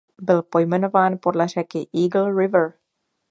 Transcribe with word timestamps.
Byl 0.21 0.41
pojmenován 0.41 1.17
podle 1.21 1.47
řeky 1.47 1.87
Eagle 1.95 2.35
River. 2.41 2.73